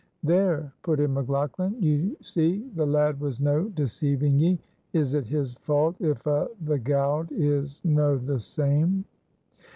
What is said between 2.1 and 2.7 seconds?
see